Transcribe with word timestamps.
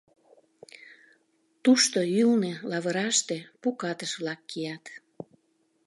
Тушто, 1.63 1.99
ӱлнӧ, 2.21 2.53
лавыраште 2.69 3.37
пу 3.61 3.67
катыш-влак 3.81 4.41
кият. 4.49 4.83